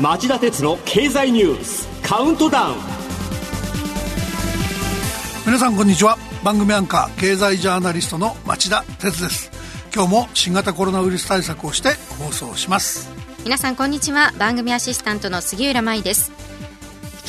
[0.00, 2.76] 町田鉄の経済ニュースカウントダウン。
[5.44, 6.16] 皆さんこんにちは。
[6.42, 9.50] 番組アンカー経済ジャーナリストの町田鉄です。
[9.94, 13.10] 今日も新型コロナウイルス対策をして放送します。
[13.44, 14.32] 皆さんこんにちは。
[14.38, 16.32] 番組アシスタントの杉浦舞です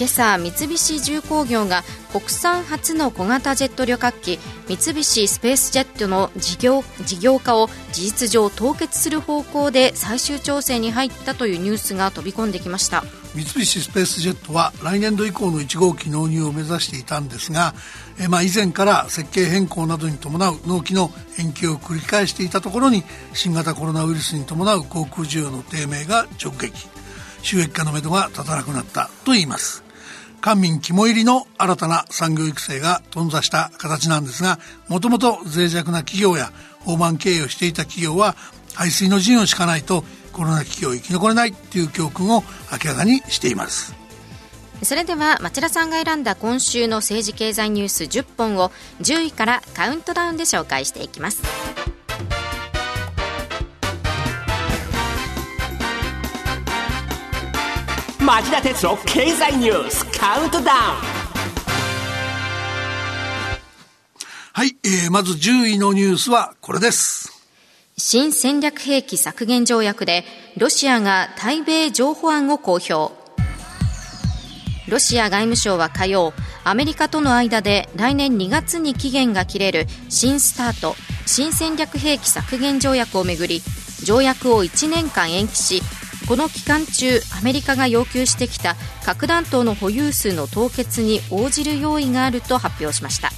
[0.02, 13.03] 今朝三菱重工業が国産初の小型ジェット旅客機三菱スペースジェットの事業事業化を事実上凍結する方向で最終調整に入ったというニュースが飛び込んできました。
[13.35, 17.75] 三菱スペースジェットは来年度以降の1号機納入を目指していたんですが、
[18.20, 26.89] えまあ、以前から設計変更などに伴う納期の延期を繰り返していたところに新型コロナウイルスに伴う航空需要の低迷が直撃。
[27.44, 29.91] 収益化のめどが立たなくなったといいます。
[30.41, 34.59] 官民肝入りの新たな産業育成が頓挫した形なんですが
[34.90, 36.52] もともと脆弱な企業や
[36.86, 38.36] 大盤経営をしていた企業は
[38.73, 43.94] 排水の陣を敷かないとコロナ危機を生き残れないっていう教訓を明らかにしています。
[44.83, 51.44] それでは町田さんが選んだ今週の政治経済ニュース10本を10位からカウントダウンで紹介していきます。
[58.22, 60.77] 町田鉄の経済ニュースカウントダウン。
[64.53, 67.31] はい、えー、まず10位のニュースはこれです。
[67.97, 70.23] 新戦略兵器削減条約で
[70.55, 73.11] ロシアが対米譲歩案を公表。
[74.88, 76.33] ロシア外務省は火曜
[76.64, 83.64] アメリカとの間で来年2月に期限が切れる新スタート新戦略兵器削減条約をめぐり
[84.03, 85.81] 条約を1年間延期し
[86.27, 93.31] この期間中アメリカが要求してきた核弾頭の保有数の凍結に応じる用意があると発表しました。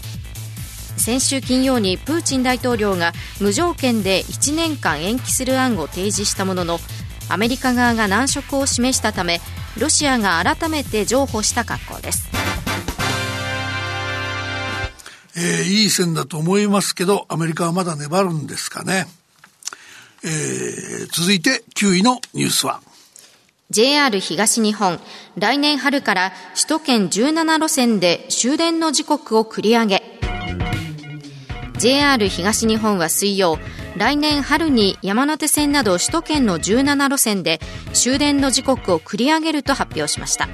[0.98, 3.12] 先週金曜にプーチン大統領が
[3.42, 6.80] 無条件で1年間延期する案を提示したものの
[7.30, 9.42] アメリカ側が難色を示したため
[9.78, 12.30] ロシアが改めて譲歩した格好です。
[15.36, 19.08] えー、いい線だと思いますけどアメリカはまだ粘るんですかね。
[20.26, 22.82] えー、続いて9位のニュースは。
[23.70, 25.00] JR 東日本
[25.36, 30.04] 来年春から首都圏17路線で終電の時刻を繰り上げ。
[31.78, 33.58] JR 東日本は水曜
[33.98, 37.60] 来年春に山手線など首都圏の17路線で
[37.94, 40.48] 終電の時刻を繰り上げると発表しました。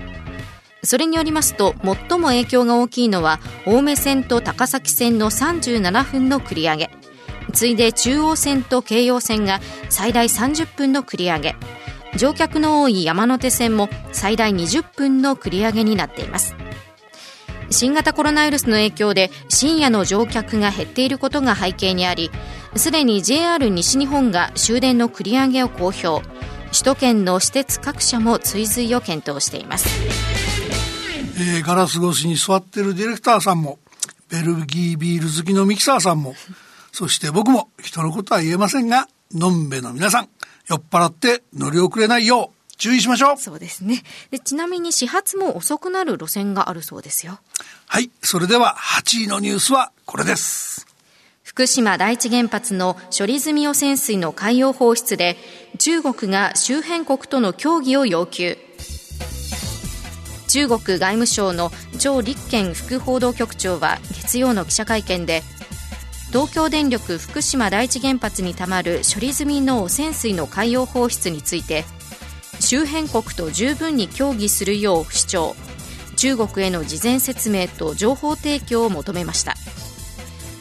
[0.81, 6.89] それによりますと最も影響が大きいのは青梅線と高崎線の37分の繰り上げ。
[7.51, 11.55] 次いで中央線と京葉線が最大30分の繰り上げ。
[12.17, 16.55] 乗客の多い山手線も最大20分の繰り上げになっています。
[17.69, 22.31] 新型コロナウイルスの影響で深夜の乗客が減っていることが背景にあり
[22.75, 26.27] すでに JR 西日本が終電の繰り上げを公表。
[26.71, 29.89] 首都圏の私鉄各社も追随を検討しています、
[31.39, 33.79] えー、ガラス越しに座ってるディレクターさんも
[34.29, 36.35] ベルギービール好きのミキサーさんも
[36.99, 40.29] そして僕も人のことは言えませんが、のんべの皆さん、
[40.67, 43.37] 酔っ払って乗り遅れないよう注意しましょう。
[43.37, 44.03] そうですね。
[44.31, 47.39] でちなみに始発も遅くなる路線があるそうですよ。
[47.87, 48.11] はい。
[48.21, 50.87] それでは8位のニュースはこれです。
[51.41, 55.37] 福島第一原発の処理済み汚染水の海洋放出で
[55.77, 58.57] 中国が周辺国との協議を要求。
[60.49, 65.43] 中国外務省の張立憲副報道局長は月曜の記者会見で
[66.29, 71.85] 東京電力福島第一原発にたまる処理済みの汚染水の海洋放出について
[72.59, 75.55] 周辺国と十分に協議するよう主張。
[76.17, 79.55] 中国への事前説明と情報提供を求めました。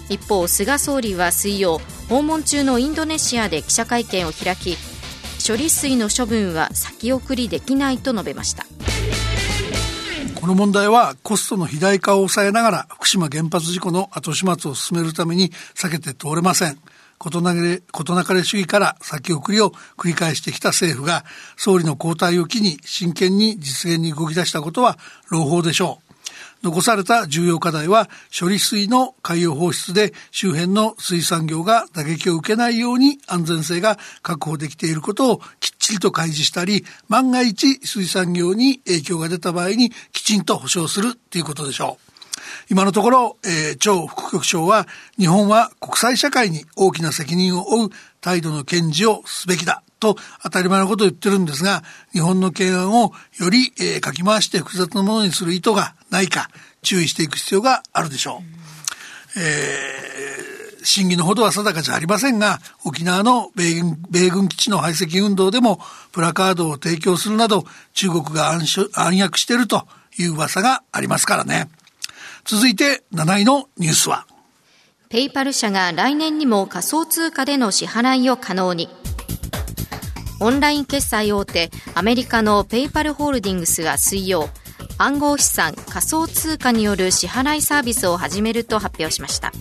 [0.08, 4.76] 一方菅総理は水曜訪問中のインドネシアで記者会見を開き
[5.46, 8.67] 処理水の処分は先送りできないと述べました。
[10.48, 16.78] の問題はコストの肥大化を抑えながら福島原発事故の後始末を進めるために避けて通れません。
[17.18, 21.24] 事なれ、事なかれ主義から先送りを繰り返してきた政府が
[21.56, 24.98] 総理の交代を機に真剣に実現に動き出したことは
[25.30, 26.07] 朗報でしょう。
[26.62, 28.08] 残された重要課題は
[28.38, 42.08] 処理水の海洋放出で周辺の水産業が打撃を受けないように安全性が確保できていることをきっちりと開示したり万が一水産業に影響が出た場合にきちんと保障するということでしょう。
[42.70, 44.86] 今のところ、えー、張副局長は
[45.18, 47.90] 日本は国際社会に大きな責任を負う
[48.20, 56.50] 態度の堅持をすべきだと当たり前のことを言ってるんですが、日本の懸案をより、えー、かき回して複雑なものにする意図がないか
[56.82, 58.42] 注意していく必要があるでしょ
[59.36, 59.40] う。
[59.40, 60.08] え
[60.82, 65.80] 審議のほどは定かじゃありませんが、沖縄の米軍米軍基地の排斥運動でも
[66.12, 68.62] プラカードを提供するなど中国が暗
[68.94, 69.86] 暗躍していると
[70.18, 71.68] いう噂がありますからね。
[72.44, 74.26] 続いて7位のニュースは。
[75.10, 78.88] ペイパル社が来年にも仮想通貨での支払いを可能に。
[80.40, 84.48] オンライン決済大手アメリカのペイパルホールディングスが水曜、
[84.96, 89.52] 暗号資産仮想通貨による支払いサービスを始めると発表しました。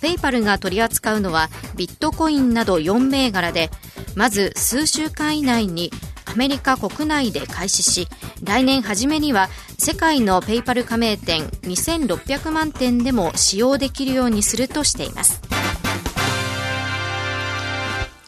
[0.00, 3.70] ペイパルが取り扱うのはビットコインなど4銘柄で
[4.16, 5.90] まず数週間以内に
[6.24, 8.08] アメリカ国内で開始し
[8.42, 9.48] 来年初めには
[9.78, 15.59] 世界のペイパル加盟店2600万店でも使用できるようにするとしています。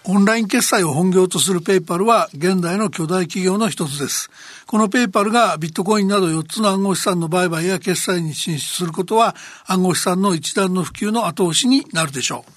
[0.04, 4.30] オンライン決済を本業とするペイパルは現代の巨大企業の一つです。
[4.66, 12.52] このペイパルがビットコインなど4つの暗号資産の売買や決済に進出することは暗号資産の一段の普及の後押しになるでしょう。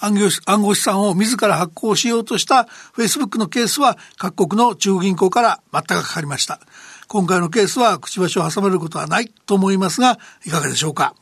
[0.00, 2.66] 暗号資産を自ら発行しようとした
[2.96, 6.58] Facebook のケースは各国の中央銀行から待ったがかかりました。
[7.06, 11.14] 今回のケースはくちばしを挟めることはないと思いますが、いかがでしょうか。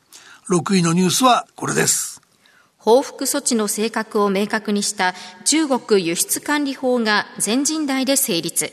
[0.48, 2.15] 6位のニュースはこれです。
[2.86, 5.12] 報復措置の性格を明確にした
[5.44, 8.72] 中国輸出管理法が全人代で成立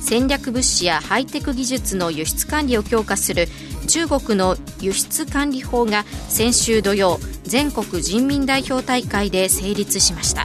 [0.00, 3.46] 戦略物資やハイテク技術の輸出管理を強化する
[3.86, 10.44] 中国の輸出管理法が先週土曜全国人民代表大会で成立しました。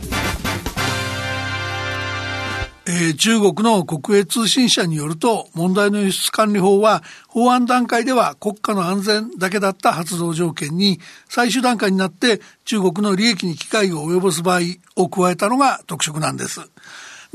[2.88, 14.62] えー、中国の国営通信社によると問題の輸出管理法は法案段階では国家の安全だけだった発動条件に最終段階になって中国の利益に機会を及ぼす場合
[14.96, 16.62] を加えたのが特色なんです。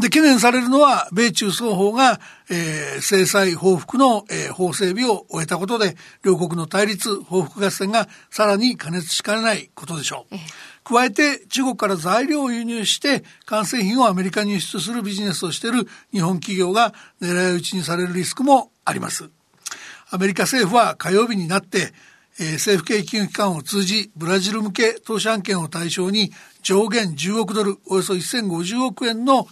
[0.00, 2.20] で、懸念されるのは、米中双方が、
[2.50, 10.36] えー、制裁報復の、えー、法整備を終えたことで、両国の対立、報復合戦がさらに加熱しかねないことでしょう。
[10.84, 19.30] 加えて、中国から材料を輸入して、完成品をアメリカに輸出するビジネスをしている日本企業が狙い撃ちにされるリスクもあります。
[20.10, 21.92] アメリカ政府は火曜日になって、
[22.38, 26.32] えー、政府系金融機関を通じ、ブラジル向け投資案件を対象に
[26.62, 29.46] 上限10億ドル、およそ1050億円の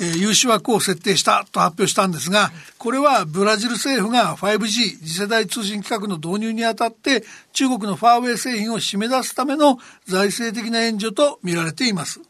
[0.00, 12.20] えー、融資枠を設定したと発表したんですが、これはブラジル政府が 5G 次世代通信規格の導入にあたって中国のファーウェイ製品を締め出すための財政的な援助と見られています。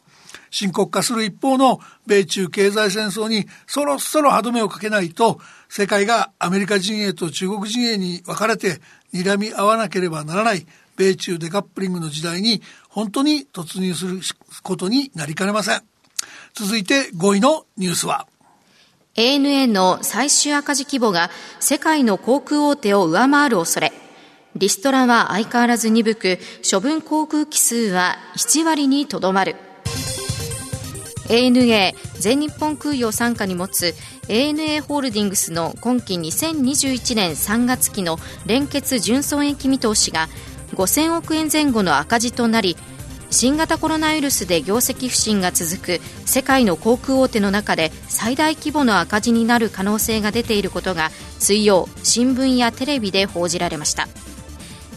[0.51, 5.39] 深刻化する一方の米中経済戦争にそろそろ歯止めをかけないと
[5.69, 8.81] 世界がアメリカ陣営と中国陣営に分かれて
[9.15, 14.21] 睨み合わなければならない米中デカップリングの時代に本当に突入する
[14.63, 15.90] ことになりかねません。
[16.55, 18.27] 続いて5位のニュースは。
[19.17, 23.93] ANA の最終赤字規模が世界の航空大手を上回る恐れ。
[24.57, 26.39] リストラは相変わらず鈍く
[26.69, 29.57] 処分航空機数は1割にとどまる。
[31.29, 33.95] ANA 全日本空輸を傘下に持つ
[34.29, 40.29] ANA ホールディングスの今期2021年3月期の連結純損益見通しが
[40.73, 42.77] 5000億円前後の赤字となり
[43.31, 54.09] 新型コロナウイルスで業績不振が続く世界の航空大手の中で最大規模の赤字になる可能性が出ていることが水曜新聞やテレビで報じられました。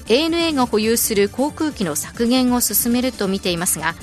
[0.07, 3.95] ANA が保有する航空機の削減を進めると見ていますが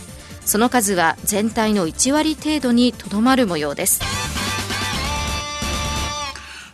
[0.46, 4.00] その数は全体の1割程度にとどまる模様です。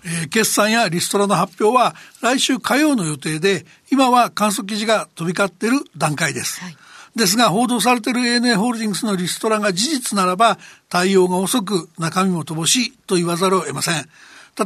[0.04, 6.76] え決算やリストラの発表は来週火曜の予定で今は観測記事が飛び交っている段階です、はい
[7.16, 10.58] ですが、報道されている ANA ホールディングスのリストラが事実ならば、
[10.90, 14.08] 対応が遅く、中身も乏しいと言わざるを得ません。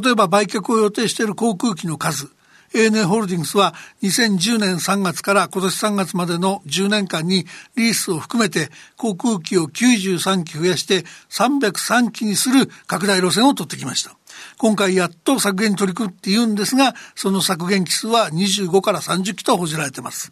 [0.03, 2.29] 例えば、売却を予定している航空機の数、
[2.73, 14.15] ANA ホールディングスは2010年3月から今年3月までの10年間にリースを含めて航空機を93機増やして303機にする拡大路線を取ってきました。
[14.57, 20.31] 今回やっと削減に取り組むって言うんですが、その削減機数は25から30機と報じられています。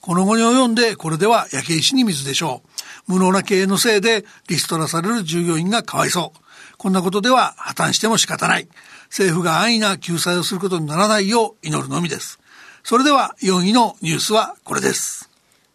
[0.00, 2.62] この後に及んでこれでは焼け石に水でしょ
[3.08, 3.12] う。
[3.12, 6.40] 無能な経営のせいでリストラされる従業員がかわいそう。
[6.78, 8.68] こんなことでは破綻しても仕方ない。
[9.06, 12.40] 政府が安易な救済をすることにならないよう祈るのみです。
[12.82, 15.28] それでは4位のニュースはこれです。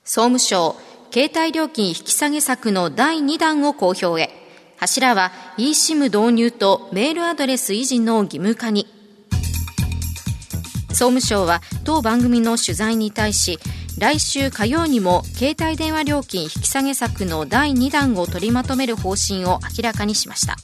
[0.03, 0.75] 総務省、
[1.11, 4.29] 携帯料金引き下げ策の第2弾を公表へ。
[4.77, 8.87] 柱は eSIM 導入とメールアドレス維持の義務化に。
[10.89, 13.59] 総務省は当番組の取材に対し
[13.99, 20.55] 来週火曜にも携帯電話料金引き下げ策の第2弾を取りまとめる方針を明らかにしました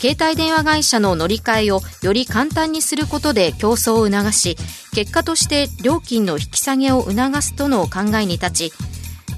[0.00, 4.56] 携帯電話会社の乗り換えをより簡単にすることで競争を促し
[4.94, 8.72] 結果として料金の引き下げを促すとの考えに立ち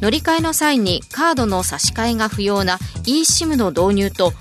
[0.00, 4.32] 乗り換えの際にカードの差し替えが不要な eSIM の導入と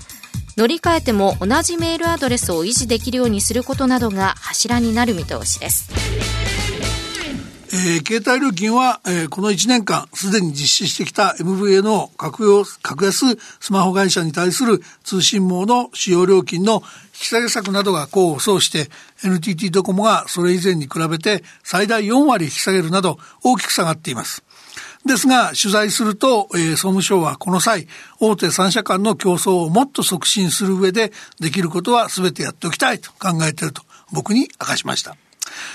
[0.56, 6.09] 乗り換えても同じメールアドレスを維持できるようにすることなどが柱になる見通しです。
[7.72, 16.80] えー、携帯料金は、えー、この1年間すでに実施してきた MVA の格用格安スマホ会社に対する通信網の使用料金の引
[17.12, 18.90] き下げ策などが功を奏して
[19.24, 24.42] NTT ドコモがそれ以前に比べて最大4割引き下げるなど大きく下がっています。
[25.06, 27.86] ですが、取材すると、えー、総務省はこの際、
[28.18, 31.10] 大手3社間の競争をもっと促進する上で、
[31.40, 33.80] できることは全てやっておきたいと考えていると、
[34.12, 35.16] 僕に明かしました。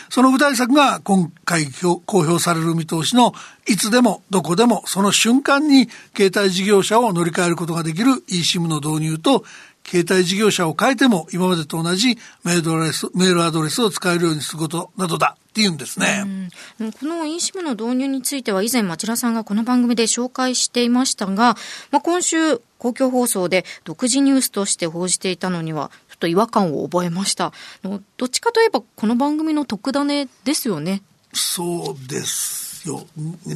[0.09, 1.65] その具体策が今回
[2.05, 3.33] 公表される見通しの
[3.67, 9.43] いつでもどこでもその瞬間に携帯事業者を乗り換えることができる eSIM の導入と
[9.85, 16.49] 携帯事業者を変えても今までと同じメールアドレスメールアドレスを使えるようにすることなどだっていうんですね。
[16.79, 21.55] この eSIM の導入については以前町田さんがこの番組で紹介していましたが、
[21.91, 27.53] まあ、今週公共放送で独自ニュースとして報じていたのにはょっと違和感を覚えました。
[27.83, 31.01] どっちかといえばこの番組の特ダネですよね。
[31.33, 33.05] そうですよ。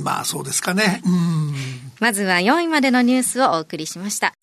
[0.03, 1.01] まあそうですかね。
[1.99, 4.33] まずは4位までのニュースをお送りしました。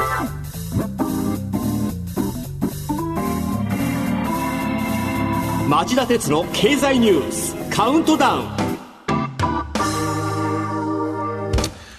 [5.69, 8.47] 町田鉄の経済ニュースカウントダウン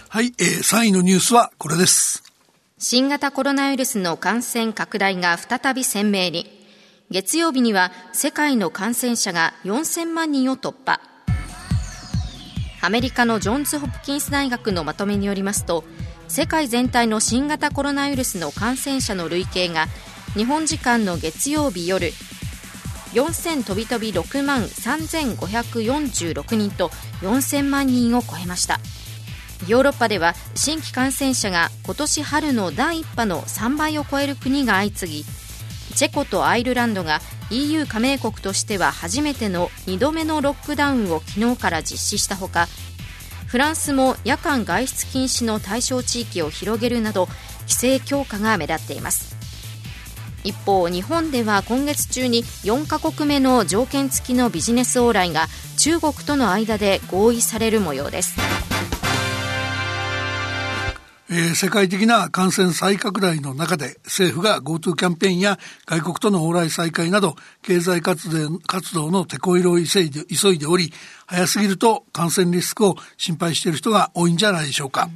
[0.08, 2.27] はい、えー、3位のニュースはこれです
[2.80, 6.46] 新型コロナウイルスの感染拡大が再び鮮明に。
[7.10, 11.02] 月曜日には世界の感染者が4000万人を突破。
[12.82, 15.86] アメリカのジョンズ・ホプキンス大学のまとめによりますと
[16.28, 19.88] 世界全体の新型コロナウイルスの感染者の累計が
[20.36, 22.12] 日本時間の月曜日夜
[23.14, 26.90] 4000飛び飛び6万3546人と
[27.22, 28.80] 4000万人を超えました。
[29.66, 35.26] ヨーロッパでは新規感染者が今年春の第1波の3倍を超える国が相次ぎ
[35.96, 42.68] チェコとアイルランドが EU 加盟国としては初めての2度目のロックダウンを昨日から実施したほか
[43.48, 47.28] フランスも夜間外出禁止の対象地域を広げるなど
[47.62, 49.38] 規制強化が目立っています。
[50.44, 55.48] 一方日本では今月中に4カ国目の条件付きのビジネス往来が
[55.78, 58.67] 中国との間で合意される模様です。
[61.30, 70.94] えー、世界的な感染再拡大の中で政府が GoTo キャンペーンや外国との往来再開など経済活動活動の手こ入れを急いで急いでおり
[71.26, 75.10] 早すぎると感染リスクを心配している人が多いんじゃないでしょうか。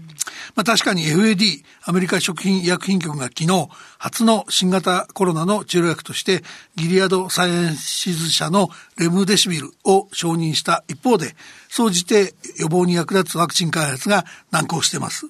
[0.56, 6.44] まあ、確かに FAD アメリカ食品医薬品局が昨日初の新型コロナの治療薬として
[6.76, 11.36] ギリアドサイエンシズ社のレムデシビルを承認した一方で
[11.70, 15.28] 総じて予防に役立つワクチン開発が難航しています。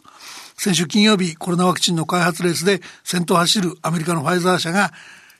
[0.64, 4.92] 先週金曜日、コロナワクチンの開発レースで先頭走るアメリカのファイザー社が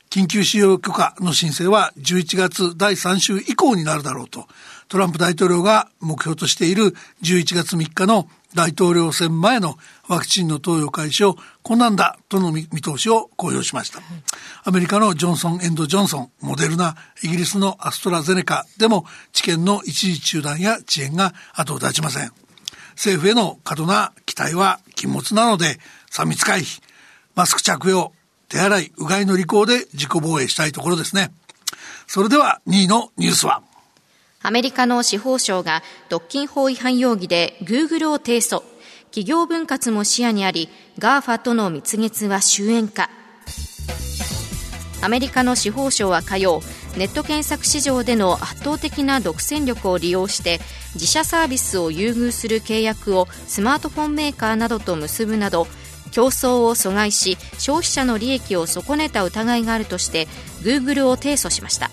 [0.10, 4.48] 緊急使用許可の申請は11月第3週以降になるだろうと、
[4.88, 14.00] トランプ大統領が目標としている11月3日の大統領選前のワクチンの投与開始を困難だとの見通しを公表しました。
[14.64, 22.32] アメリカのジョンソン・エンド・ジョンソン、モデルナ、イギリスのアストラゼネカでも治験の一時中断や遅延が後を絶ちません。
[23.02, 25.80] 政府への過度な期待は禁物なので、
[26.12, 26.84] 3密回避、
[27.34, 28.14] マスク着用、
[28.48, 31.32] 手洗い、うがいの履行で自己防衛したいところですね。
[32.06, 33.64] それでは2位のニュースは
[34.44, 38.62] アメリカの司法省が独禁法違反容疑でグーグルを提訴。
[39.06, 43.10] 企業分割も視野にあり、 GAFA との蜜月は終焉か。
[45.02, 46.62] アメリカの司法省は火曜、
[46.96, 50.60] ネット検索市場での圧倒的な独占力を利用して
[50.94, 55.68] 自社サービスを優遇する契約をスマートフォンメーカーなどと結ぶなど
[56.12, 60.28] 競争を阻害し消費者の利益を損ねた疑いがあるとして
[60.64, 61.90] グーグルを提訴しました。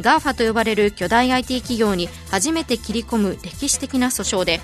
[0.00, 4.60] GAFA と呼ばれる巨大 IT 企業に初めて切り込む歴史的な訴訟で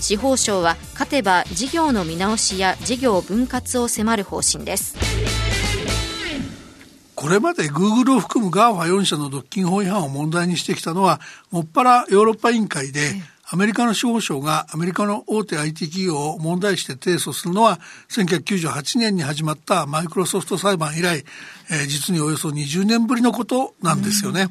[0.00, 5.47] 司法省は勝てば事業の見直しや事業分割を迫る方針です。
[7.18, 11.20] これまでグーグルを含む GAFA4 社の独禁法違反を問題にしてきたのは、
[11.50, 13.10] もっぱらヨーロッパ委員会で、
[13.50, 21.24] アメリカの司法省がアメリカの大手 IT 企業を問題して提訴するのは1998年に始まったマイクロソフト裁判以来、
[21.72, 24.46] えー、実におよそ20年ぶりのことなんですよね。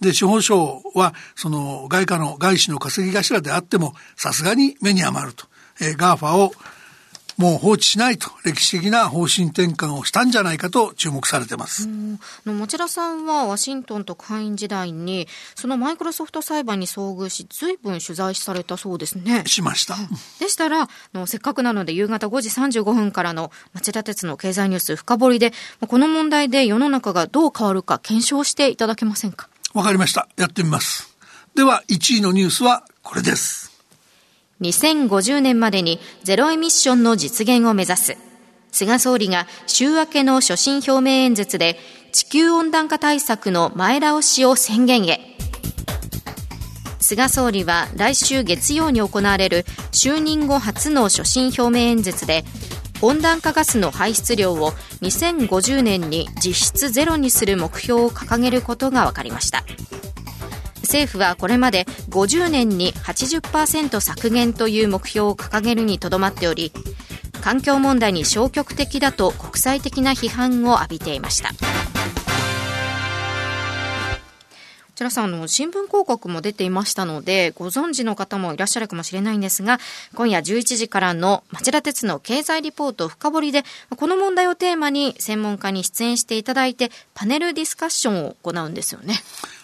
[0.00, 5.46] で、司法省はその外貨の外資の稼ぎ頭であってもさすがに目に余ると。
[5.80, 6.52] えー、GAFA を
[7.40, 11.88] もう放置しないと歴史的な方針転換をしたんじゃないかと注目されてます。
[12.44, 19.44] 持田さんはワシントン特派員時代にそのマイクロソフト裁判に遭遇し随分取材されたそうですね。
[19.46, 19.96] しました。
[20.38, 25.54] でしたらのせっかくなので夕方5時35分からの町田鉄の経済ニュース深掘りで
[25.88, 29.48] この問題で世の中がどう変わるか検証していただけませんか？
[29.72, 30.28] わかりました。
[30.36, 31.16] やってみます。
[31.54, 33.69] では1位のニュースはこれです。
[34.60, 38.16] 2050年までにゼロエミッションの実現を目指す。
[38.72, 41.76] 菅総理が週明けの所信表明演説で
[42.12, 45.36] 地球温暖化対策の前倒しを宣言へ。
[47.00, 52.44] 菅総理は来週月曜に行われる就任後初の所信表明演説で
[53.02, 59.64] 温暖化ガスの排出量を2050年に実質ゼロにする目標を掲げることが分かりました
[60.90, 66.72] 政府はこれまで50年に80%削減という目標を掲げるにとどまっており
[67.40, 71.50] 環境問題に消極的だと国際的な批判を浴びていました。
[71.50, 71.54] こ
[74.96, 79.78] ちらさん、の、新聞広告も出ていましたので、ご存知の方もいらっしゃるかもしれないんですが、
[80.14, 83.62] 今夜11時からの町田鉄の経済リポート深掘りで、
[83.96, 89.14] この問題をテーマに専門家に出演していただいて、パネルディスカッションを行うんですよね。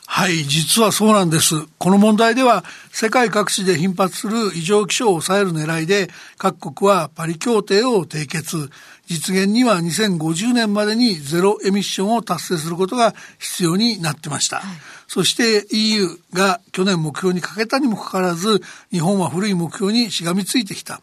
[0.06, 1.66] はい、実はそうなんです。
[1.78, 6.08] この問題では、世界各地で頻発する異常気象を抑える狙いで、
[6.38, 8.70] 各国はパリ協定を締結。
[9.08, 14.58] 実現には2050年までにゼロエミッションを達成することが必要になってました。
[14.58, 21.00] はい、そして EU が去年目標にかけたにもかかわらず、日本は古い目標にしがみついてきた。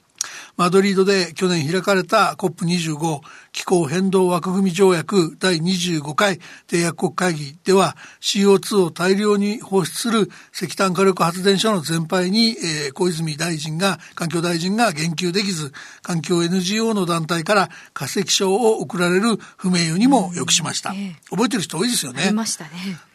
[0.56, 20.94] マドリードで去年開かれた COP25 気候変動枠組条約第25回締約国会議では CO2 を大量に放出する石炭火力発電所の全廃に、えー、小泉大臣が環境大臣が言及できず環境 NGO の団体から化石賞を贈られる不名誉にもよくしました、
[21.30, 22.32] 覚えてる人多いですよね、ね、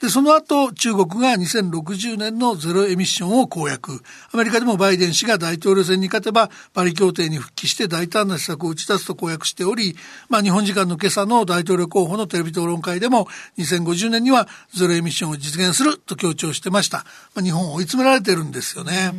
[0.01, 4.03] でその後中国が2060年のゼロエミッションを公約。
[4.33, 9.97] アメリカでもバイデン氏が大統領選に勝てばパリ協定に復帰して大胆な施策を打ち出すと公約しており
[10.29, 16.99] まあ、日本時間の今朝の大統領候補のテレビ討論会でも2050年にはゼロエミッションを実現すると強調してました。
[17.35, 19.13] まあ、日本追い詰められてるんですよね。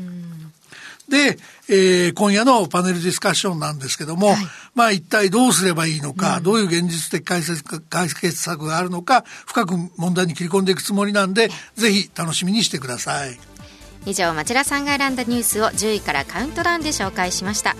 [1.08, 4.38] で、えー、今夜のパネルディスカッションなんですけども、はい、
[4.76, 13.40] まあ一体どうすればいいのか、うん、どういう現実的解説解決策があるのか、深く問題に切り込んでいくつもりなんで、ぜひ楽しみにしてください。
[14.06, 17.76] 以上、町田さんが選んだニュースを10位からカウントダウンで紹介しました。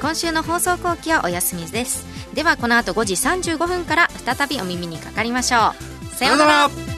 [0.00, 2.06] 今週の放送後期はお休みです。
[2.34, 5.74] ではこの後5時35分から再びお耳にかかりましょ
[6.12, 6.14] う。
[6.14, 6.89] さようなら。